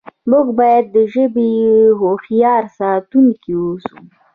[0.29, 1.51] موږ باید د ژبې
[1.99, 3.95] هوښیار ساتونکي اوسو.